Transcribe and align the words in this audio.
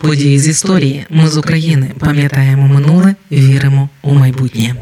Події 0.00 0.38
з 0.38 0.48
історії. 0.48 1.06
Ми 1.10 1.28
з 1.28 1.36
України 1.36 1.90
пам'ятаємо 1.98 2.68
минуле, 2.68 3.14
віримо 3.32 3.88
у 4.02 4.14
майбутнє. 4.14 4.74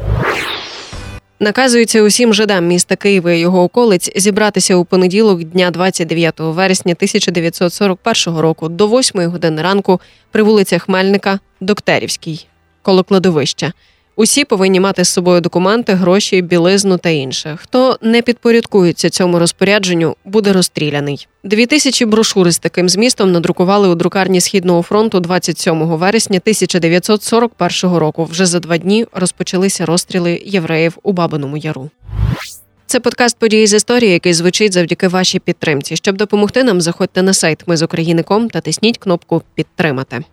Наказується 1.39 2.03
усім 2.03 2.33
жидам 2.33 2.67
міста 2.67 2.95
Києва 2.95 3.31
і 3.31 3.39
його 3.39 3.63
околиць 3.63 4.11
зібратися 4.15 4.75
у 4.75 4.85
понеділок, 4.85 5.43
дня 5.43 5.71
29 5.71 6.33
вересня 6.39 6.93
1941 6.93 8.39
року 8.39 8.69
до 8.69 8.87
8 8.87 9.29
години 9.29 9.61
ранку 9.61 10.01
при 10.31 10.43
вулицях 10.43 10.89
Мельника, 10.89 11.39
Доктерівській, 11.61 12.47
коло 12.81 13.03
кладовища. 13.03 13.73
Усі 14.19 14.45
повинні 14.45 14.79
мати 14.79 15.03
з 15.03 15.09
собою 15.09 15.41
документи, 15.41 15.93
гроші, 15.93 16.41
білизну 16.41 16.97
та 16.97 17.09
інше. 17.09 17.57
Хто 17.61 17.97
не 18.01 18.21
підпорядкується 18.21 19.09
цьому 19.09 19.39
розпорядженню, 19.39 20.15
буде 20.25 20.53
розстріляний. 20.53 21.27
Дві 21.43 21.65
тисячі 21.65 22.05
брошури 22.05 22.51
з 22.51 22.59
таким 22.59 22.89
змістом 22.89 23.31
надрукували 23.31 23.87
у 23.87 23.95
друкарні 23.95 24.41
східного 24.41 24.81
фронту 24.81 25.19
27 25.19 25.79
вересня 25.85 26.37
1941 26.37 27.97
року. 27.97 28.25
Вже 28.31 28.45
за 28.45 28.59
два 28.59 28.77
дні 28.77 29.05
розпочалися 29.13 29.85
розстріли 29.85 30.41
євреїв 30.45 30.97
у 31.03 31.13
Бабиному 31.13 31.57
Яру. 31.57 31.89
Це 32.85 32.99
подкаст 32.99 33.37
події 33.37 33.67
з 33.67 33.73
історії, 33.73 34.11
який 34.11 34.33
звучить 34.33 34.73
завдяки 34.73 35.07
вашій 35.07 35.39
підтримці. 35.39 35.95
Щоб 35.95 36.17
допомогти 36.17 36.63
нам, 36.63 36.81
заходьте 36.81 37.21
на 37.21 37.33
сайт 37.33 37.63
Ми 37.67 37.77
з 37.77 37.81
Україником 37.81 38.49
та 38.49 38.61
тисніть 38.61 38.97
кнопку 38.97 39.41
Підтримати. 39.55 40.23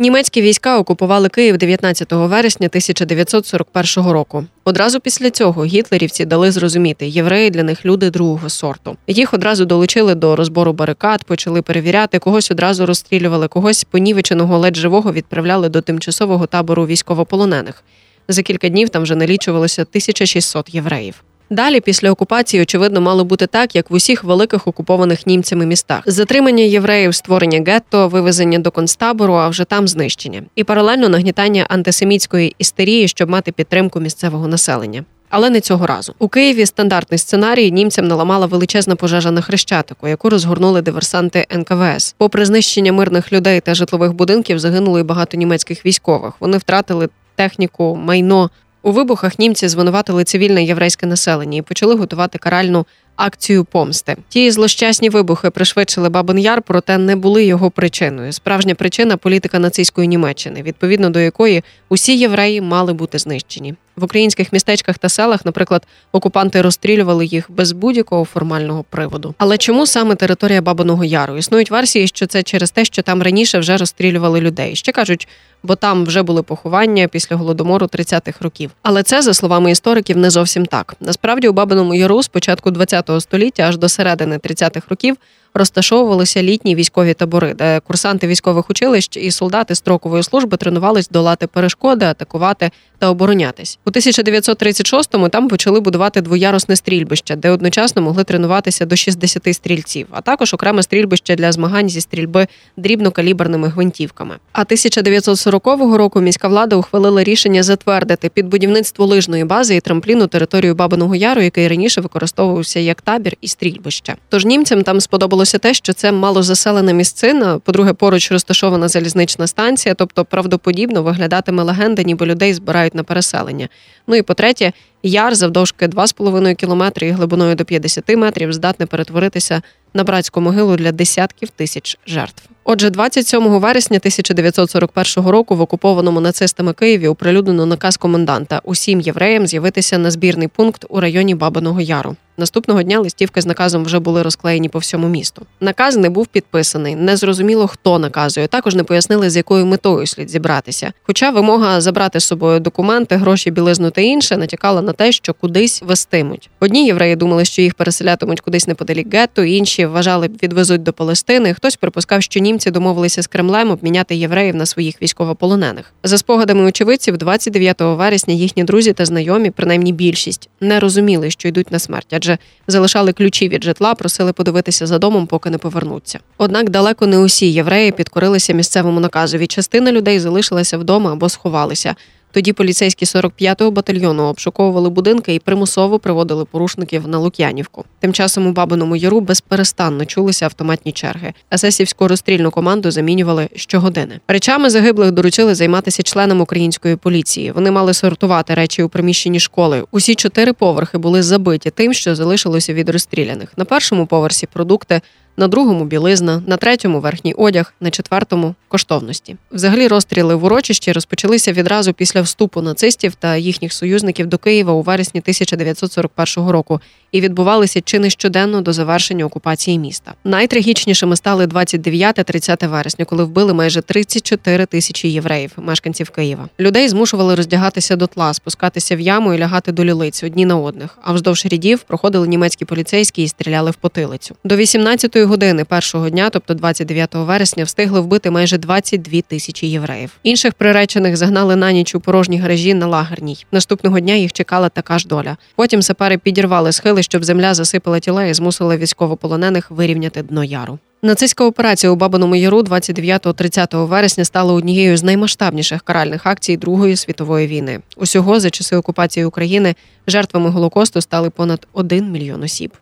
Німецькі 0.00 0.42
війська 0.42 0.78
окупували 0.78 1.28
Київ 1.28 1.58
19 1.58 2.12
вересня 2.12 2.66
1941 2.66 4.10
року. 4.10 4.44
Одразу 4.64 5.00
після 5.00 5.30
цього 5.30 5.64
гітлерівці 5.64 6.24
дали 6.24 6.50
зрозуміти, 6.50 7.06
євреї 7.06 7.50
для 7.50 7.62
них 7.62 7.84
люди 7.84 8.10
другого 8.10 8.48
сорту. 8.48 8.96
Їх 9.06 9.34
одразу 9.34 9.64
долучили 9.64 10.14
до 10.14 10.36
розбору 10.36 10.72
барикад, 10.72 11.24
почали 11.24 11.62
перевіряти, 11.62 12.18
когось 12.18 12.50
одразу 12.50 12.86
розстрілювали, 12.86 13.48
когось 13.48 13.84
понівеченого 13.84 14.58
ледь 14.58 14.76
живого 14.76 15.12
відправляли 15.12 15.68
до 15.68 15.80
тимчасового 15.80 16.46
табору 16.46 16.86
військовополонених. 16.86 17.84
За 18.28 18.42
кілька 18.42 18.68
днів 18.68 18.88
там 18.88 19.02
вже 19.02 19.16
налічувалося 19.16 19.82
1600 19.82 20.74
євреїв. 20.74 21.14
Далі, 21.52 21.80
після 21.80 22.10
окупації, 22.10 22.62
очевидно, 22.62 23.00
мало 23.00 23.24
бути 23.24 23.46
так, 23.46 23.76
як 23.76 23.90
в 23.90 23.94
усіх 23.94 24.24
великих 24.24 24.66
окупованих 24.66 25.26
німцями 25.26 25.66
містах: 25.66 26.02
затримання 26.06 26.64
євреїв, 26.64 27.14
створення 27.14 27.62
гетто, 27.66 28.08
вивезення 28.08 28.58
до 28.58 28.70
концтабору, 28.70 29.34
а 29.34 29.48
вже 29.48 29.64
там 29.64 29.88
знищення, 29.88 30.42
і 30.54 30.64
паралельно 30.64 31.08
нагнітання 31.08 31.66
антисемітської 31.68 32.54
істерії, 32.58 33.08
щоб 33.08 33.30
мати 33.30 33.52
підтримку 33.52 34.00
місцевого 34.00 34.48
населення. 34.48 35.04
Але 35.30 35.50
не 35.50 35.60
цього 35.60 35.86
разу 35.86 36.14
у 36.18 36.28
Києві 36.28 36.66
стандартний 36.66 37.18
сценарій 37.18 37.70
німцям 37.70 38.08
наламала 38.08 38.46
величезна 38.46 38.96
пожежа 38.96 39.30
на 39.30 39.40
хрещатику, 39.40 40.08
яку 40.08 40.30
розгорнули 40.30 40.82
диверсанти 40.82 41.46
НКВС. 41.56 42.14
Попри 42.18 42.44
знищення 42.44 42.92
мирних 42.92 43.32
людей 43.32 43.60
та 43.60 43.74
житлових 43.74 44.12
будинків, 44.12 44.58
загинуло 44.58 44.98
й 44.98 45.02
багато 45.02 45.36
німецьких 45.36 45.86
військових. 45.86 46.34
Вони 46.40 46.58
втратили 46.58 47.08
техніку, 47.34 47.98
майно. 48.04 48.50
У 48.82 48.92
вибухах 48.92 49.38
німці 49.38 49.68
звинуватили 49.68 50.24
цивільне 50.24 50.64
єврейське 50.64 51.06
населення 51.06 51.58
і 51.58 51.62
почали 51.62 51.94
готувати 51.94 52.38
каральну 52.38 52.86
акцію 53.20 53.64
помсти. 53.64 54.16
Ті 54.28 54.50
злощасні 54.50 55.08
вибухи 55.08 55.50
пришвидшили 55.50 56.08
Бабин 56.08 56.38
Яр, 56.38 56.62
проте 56.62 56.98
не 56.98 57.16
були 57.16 57.44
його 57.44 57.70
причиною. 57.70 58.32
Справжня 58.32 58.74
причина 58.74 59.16
політика 59.16 59.58
нацистської 59.58 60.08
Німеччини, 60.08 60.62
відповідно 60.62 61.10
до 61.10 61.20
якої 61.20 61.62
усі 61.88 62.16
євреї 62.16 62.60
мали 62.60 62.92
бути 62.92 63.18
знищені. 63.18 63.74
В 63.96 64.04
українських 64.04 64.52
містечках 64.52 64.98
та 64.98 65.08
селах, 65.08 65.44
наприклад, 65.44 65.86
окупанти 66.12 66.62
розстрілювали 66.62 67.26
їх 67.26 67.50
без 67.50 67.72
будь-якого 67.72 68.24
формального 68.24 68.84
приводу. 68.90 69.34
Але 69.38 69.58
чому 69.58 69.86
саме 69.86 70.14
територія 70.14 70.62
Бабиного 70.62 71.04
Яру? 71.04 71.36
Існують 71.36 71.70
версії, 71.70 72.06
що 72.06 72.26
це 72.26 72.42
через 72.42 72.70
те, 72.70 72.84
що 72.84 73.02
там 73.02 73.22
раніше 73.22 73.58
вже 73.58 73.76
розстрілювали 73.76 74.40
людей. 74.40 74.76
Ще 74.76 74.92
кажуть, 74.92 75.28
бо 75.62 75.74
там 75.74 76.04
вже 76.04 76.22
були 76.22 76.42
поховання 76.42 77.08
після 77.08 77.36
голодомору 77.36 77.86
30-х 77.86 78.38
років. 78.40 78.70
Але 78.82 79.02
це, 79.02 79.22
за 79.22 79.34
словами 79.34 79.70
істориків, 79.70 80.16
не 80.16 80.30
зовсім 80.30 80.66
так. 80.66 80.94
Насправді 81.00 81.48
у 81.48 81.52
Бабиному 81.52 81.94
Яру 81.94 82.22
з 82.22 82.28
початку 82.28 82.70
20 83.10 83.22
століття 83.22 83.62
аж 83.62 83.78
до 83.78 83.88
середини 83.88 84.38
30-х 84.38 84.86
років 84.88 85.16
розташовувалися 85.54 86.42
літні 86.42 86.74
військові 86.74 87.14
табори, 87.14 87.54
де 87.54 87.80
курсанти 87.80 88.26
військових 88.26 88.70
училищ 88.70 89.16
і 89.16 89.30
солдати 89.30 89.74
строкової 89.74 90.22
служби 90.22 90.56
тренувались 90.56 91.08
долати 91.08 91.46
перешкоди, 91.46 92.04
атакувати 92.06 92.70
та 92.98 93.10
оборонятись. 93.10 93.78
У 93.86 93.90
1936-му 93.90 95.28
там 95.28 95.48
почали 95.48 95.80
будувати 95.80 96.20
двоярусне 96.20 96.76
стрільбище, 96.76 97.36
де 97.36 97.50
одночасно 97.50 98.02
могли 98.02 98.24
тренуватися 98.24 98.86
до 98.86 98.96
60 98.96 99.54
стрільців, 99.54 100.06
а 100.10 100.20
також 100.20 100.54
окреме 100.54 100.82
стрільбище 100.82 101.36
для 101.36 101.52
змагань 101.52 101.88
зі 101.88 102.00
стрільби 102.00 102.46
дрібнокаліберними 102.76 103.68
гвинтівками. 103.68 104.36
А 104.52 104.60
1940 104.60 105.66
року 105.96 106.20
міська 106.20 106.48
влада 106.48 106.76
ухвалила 106.76 107.24
рішення 107.24 107.62
затвердити 107.62 108.28
під 108.28 108.46
будівництво 108.46 109.06
лижної 109.06 109.44
бази 109.44 109.76
і 109.76 109.80
трампліну 109.80 110.26
територію 110.26 110.74
Бабиного 110.74 111.14
Яру, 111.14 111.40
який 111.40 111.68
раніше 111.68 112.00
використовувався 112.00 112.80
як 112.80 112.99
табір 113.00 113.36
і 113.40 113.48
стрільбище. 113.48 114.16
Тож 114.28 114.44
німцям 114.44 114.82
там 114.82 115.00
сподобалося 115.00 115.58
те, 115.58 115.74
що 115.74 115.92
це 115.92 116.12
малозаселена 116.12 116.92
місцина. 116.92 117.58
По-друге, 117.58 117.92
поруч 117.92 118.32
розташована 118.32 118.88
залізнична 118.88 119.46
станція, 119.46 119.94
тобто 119.94 120.24
правдоподібно 120.24 121.02
виглядатиме 121.02 121.62
легенда, 121.62 122.02
ніби 122.02 122.26
людей 122.26 122.54
збирають 122.54 122.94
на 122.94 123.02
переселення. 123.02 123.68
Ну 124.06 124.16
і 124.16 124.22
по-третє, 124.22 124.72
яр 125.02 125.34
завдовжки 125.34 125.86
2,5 125.86 126.54
кілометри 126.54 127.06
і 127.06 127.10
глибиною 127.10 127.54
до 127.54 127.64
50 127.64 128.16
метрів 128.16 128.52
здатне 128.52 128.86
перетворитися 128.86 129.62
на 129.94 130.04
братську 130.04 130.40
могилу 130.40 130.76
для 130.76 130.92
десятків 130.92 131.48
тисяч 131.48 131.98
жертв. 132.06 132.42
Отже, 132.64 132.90
27 132.90 133.42
вересня 133.48 133.96
1941 133.96 135.30
року 135.30 135.56
в 135.56 135.60
окупованому 135.60 136.20
нацистами 136.20 136.72
Києві 136.72 137.08
оприлюднено 137.08 137.66
наказ 137.66 137.96
коменданта 137.96 138.60
усім 138.64 139.00
євреям 139.00 139.46
з'явитися 139.46 139.98
на 139.98 140.10
збірний 140.10 140.48
пункт 140.48 140.84
у 140.88 141.00
районі 141.00 141.34
Бабиного 141.34 141.80
Яру. 141.80 142.16
Наступного 142.36 142.82
дня 142.82 143.00
листівки 143.00 143.40
з 143.40 143.46
наказом 143.46 143.84
вже 143.84 143.98
були 143.98 144.22
розклеєні 144.22 144.68
по 144.68 144.78
всьому 144.78 145.08
місту. 145.08 145.46
Наказ 145.60 145.96
не 145.96 146.10
був 146.10 146.26
підписаний, 146.26 146.96
не 146.96 147.16
зрозуміло, 147.16 147.66
хто 147.66 147.98
наказує. 147.98 148.46
Також 148.46 148.74
не 148.74 148.84
пояснили, 148.84 149.30
з 149.30 149.36
якою 149.36 149.66
метою 149.66 150.06
слід 150.06 150.30
зібратися. 150.30 150.92
Хоча 151.02 151.30
вимога 151.30 151.80
забрати 151.80 152.20
з 152.20 152.24
собою 152.24 152.60
документи, 152.60 153.16
гроші, 153.16 153.50
білизну 153.50 153.90
та 153.90 154.00
інше 154.00 154.36
натякала 154.36 154.82
на 154.82 154.92
те, 154.92 155.12
що 155.12 155.34
кудись 155.34 155.82
вестимуть. 155.82 156.50
Одні 156.60 156.86
євреї 156.86 157.16
думали, 157.16 157.44
що 157.44 157.62
їх 157.62 157.74
переселятимуть 157.74 158.40
кудись 158.40 158.66
неподалік 158.66 159.14
гетто, 159.14 159.44
інші 159.44 159.86
вважали, 159.86 160.30
відвезуть 160.42 160.82
до 160.82 160.92
Палестини. 160.92 161.54
Хтось 161.54 161.76
припускав, 161.76 162.22
що 162.22 162.40
німці 162.40 162.70
домовилися 162.70 163.22
з 163.22 163.26
Кремлем 163.26 163.70
обміняти 163.70 164.16
євреїв 164.16 164.56
на 164.56 164.66
своїх 164.66 165.02
військовополонених. 165.02 165.92
За 166.04 166.18
спогадами 166.18 166.62
очевидців, 166.64 167.16
29 167.16 167.80
вересня 167.80 168.34
їхні 168.34 168.64
друзі 168.64 168.92
та 168.92 169.04
знайомі, 169.04 169.50
принаймні 169.50 169.92
більшість, 169.92 170.48
не 170.60 170.80
розуміли, 170.80 171.30
що 171.30 171.48
йдуть 171.48 171.72
на 171.72 171.78
смерть, 171.78 172.14
адже 172.30 172.38
залишали 172.66 173.12
ключі 173.12 173.48
від 173.48 173.64
житла, 173.64 173.94
просили 173.94 174.32
подивитися 174.32 174.86
за 174.86 174.98
домом, 174.98 175.26
поки 175.26 175.50
не 175.50 175.58
повернуться. 175.58 176.18
Однак 176.38 176.70
далеко 176.70 177.06
не 177.06 177.18
усі 177.18 177.52
євреї 177.52 177.92
підкорилися 177.92 178.52
місцевому 178.52 179.00
наказові. 179.00 179.46
Частина 179.46 179.92
людей 179.92 180.20
залишилася 180.20 180.78
вдома 180.78 181.12
або 181.12 181.28
сховалися. 181.28 181.94
Тоді 182.32 182.52
поліцейські 182.52 183.04
45-го 183.04 183.70
батальйону 183.70 184.22
обшуковували 184.22 184.90
будинки 184.90 185.34
і 185.34 185.38
примусово 185.38 185.98
приводили 185.98 186.44
порушників 186.44 187.08
на 187.08 187.18
Лук'янівку. 187.18 187.84
Тим 188.00 188.12
часом 188.12 188.46
у 188.46 188.52
Бабиному 188.52 188.96
Яру 188.96 189.20
безперестанно 189.20 190.04
чулися 190.04 190.44
автоматні 190.44 190.92
черги. 190.92 191.32
Есесівську 191.54 192.08
розстрільну 192.08 192.50
команду 192.50 192.90
замінювали 192.90 193.48
щогодини. 193.56 194.20
Речами 194.28 194.70
загиблих 194.70 195.10
доручили 195.10 195.54
займатися 195.54 196.02
членам 196.02 196.40
української 196.40 196.96
поліції. 196.96 197.52
Вони 197.52 197.70
мали 197.70 197.94
сортувати 197.94 198.54
речі 198.54 198.82
у 198.82 198.88
приміщенні 198.88 199.40
школи. 199.40 199.84
Усі 199.90 200.14
чотири 200.14 200.52
поверхи 200.52 200.98
були 200.98 201.22
забиті 201.22 201.70
тим, 201.70 201.92
що 201.92 202.14
залишилося 202.14 202.74
від 202.74 202.88
розстріляних. 202.88 203.52
На 203.56 203.64
першому 203.64 204.06
поверсі 204.06 204.46
продукти 204.46 205.00
на 205.40 205.48
другому 205.48 205.84
білизна, 205.84 206.42
на 206.46 206.56
третьому 206.56 207.00
верхній 207.00 207.34
одяг, 207.34 207.74
на 207.80 207.90
четвертому 207.90 208.54
коштовності. 208.68 209.36
Взагалі 209.52 209.88
розстріли 209.88 210.34
в 210.34 210.44
урочищі 210.44 210.92
розпочалися 210.92 211.52
відразу 211.52 211.92
після 211.92 212.20
вступу 212.22 212.62
нацистів 212.62 213.14
та 213.14 213.36
їхніх 213.36 213.72
союзників 213.72 214.26
до 214.26 214.38
Києва 214.38 214.72
у 214.72 214.82
вересні 214.82 215.20
1941 215.20 216.50
року 216.50 216.80
і 217.12 217.20
відбувалися 217.20 217.80
чи 217.80 217.98
не 217.98 218.10
щоденно 218.10 218.60
до 218.60 218.72
завершення 218.72 219.24
окупації 219.24 219.78
міста. 219.78 220.14
Найтрагічнішими 220.24 221.16
стали 221.16 221.46
29-30 221.46 222.68
вересня, 222.68 223.04
коли 223.04 223.24
вбили 223.24 223.54
майже 223.54 223.82
34 223.82 224.66
тисячі 224.66 225.08
євреїв, 225.08 225.52
мешканців 225.56 226.10
Києва. 226.10 226.48
Людей 226.60 226.88
змушували 226.88 227.34
роздягатися 227.34 227.96
до 227.96 228.06
тла, 228.06 228.34
спускатися 228.34 228.96
в 228.96 229.00
яму 229.00 229.34
і 229.34 229.38
лягати 229.38 229.72
до 229.72 229.84
лілиць 229.84 230.22
одні 230.24 230.46
на 230.46 230.56
одних. 230.56 230.98
А 231.02 231.12
вздовж 231.12 231.46
рядів 231.46 231.80
проходили 231.80 232.28
німецькі 232.28 232.64
поліцейські 232.64 233.22
і 233.22 233.28
стріляли 233.28 233.70
в 233.70 233.74
потилицю. 233.74 234.36
До 234.44 234.56
18-ї 234.56 235.26
години 235.30 235.64
першого 235.64 236.10
дня, 236.10 236.30
тобто 236.30 236.54
29 236.54 237.14
вересня, 237.14 237.64
встигли 237.64 238.00
вбити 238.00 238.30
майже 238.30 238.58
22 238.58 239.20
тисячі 239.20 239.66
євреїв. 239.66 240.10
Інших 240.22 240.54
приречених 240.54 241.16
загнали 241.16 241.56
на 241.56 241.72
ніч 241.72 241.94
у 241.94 242.00
порожні 242.00 242.38
гаражі 242.38 242.74
на 242.74 242.86
лагерній. 242.86 243.46
Наступного 243.52 244.00
дня 244.00 244.14
їх 244.14 244.32
чекала 244.32 244.68
така 244.68 244.98
ж 244.98 245.08
доля. 245.08 245.36
Потім 245.56 245.82
сапери 245.82 246.18
підірвали 246.18 246.72
схили, 246.72 247.02
щоб 247.02 247.24
земля 247.24 247.54
засипала 247.54 248.00
тіла 248.00 248.24
і 248.24 248.34
змусила 248.34 248.76
військовополонених 248.76 249.70
вирівняти 249.70 250.22
дно 250.22 250.44
яру. 250.44 250.78
Нацистська 251.02 251.44
операція 251.44 251.92
у 251.92 251.96
Бабиному 251.96 252.36
Яру 252.36 252.60
29-30 252.60 253.86
вересня 253.86 254.24
стала 254.24 254.52
однією 254.52 254.96
з 254.96 255.02
наймасштабніших 255.02 255.82
каральних 255.82 256.26
акцій 256.26 256.56
Другої 256.56 256.96
світової 256.96 257.46
війни. 257.46 257.80
Усього 257.96 258.40
за 258.40 258.50
часи 258.50 258.76
окупації 258.76 259.26
України 259.26 259.74
жертвами 260.06 260.50
голокосту 260.50 261.00
стали 261.00 261.30
понад 261.30 261.66
1 261.72 262.12
мільйон 262.12 262.42
осіб. 262.42 262.72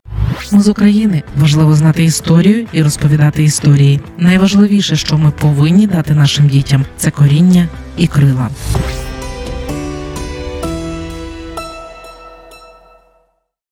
Ми 0.52 0.60
з 0.60 0.68
України 0.68 1.22
важливо 1.36 1.74
знати 1.74 2.04
історію 2.04 2.66
і 2.72 2.82
розповідати 2.82 3.44
історії. 3.44 4.00
Найважливіше, 4.18 4.96
що 4.96 5.18
ми 5.18 5.30
повинні 5.30 5.86
дати 5.86 6.14
нашим 6.14 6.48
дітям, 6.48 6.84
це 6.96 7.10
коріння 7.10 7.68
і 7.96 8.06
крила. 8.06 8.48